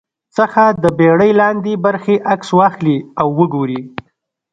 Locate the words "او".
3.21-3.27